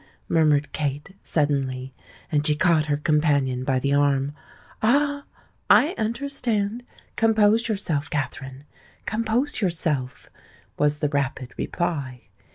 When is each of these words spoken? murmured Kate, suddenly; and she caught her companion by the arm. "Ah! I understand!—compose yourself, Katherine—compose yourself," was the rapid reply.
murmured 0.27 0.73
Kate, 0.73 1.15
suddenly; 1.21 1.93
and 2.31 2.43
she 2.47 2.55
caught 2.55 2.87
her 2.87 2.97
companion 2.97 3.63
by 3.63 3.77
the 3.77 3.93
arm. 3.93 4.33
"Ah! 4.81 5.25
I 5.69 5.93
understand!—compose 5.95 7.67
yourself, 7.67 8.09
Katherine—compose 8.09 9.61
yourself," 9.61 10.31
was 10.75 10.97
the 11.01 11.09
rapid 11.09 11.53
reply. 11.55 12.29